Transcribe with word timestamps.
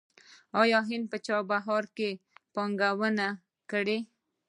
آیا 0.61 0.79
هند 0.89 1.05
په 1.11 1.17
چابهار 1.25 1.83
کې 1.97 2.09
پانګونه 2.53 3.27
کړې؟ 3.71 3.99